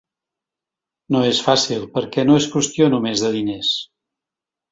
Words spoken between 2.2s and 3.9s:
no és qüestió només de diners.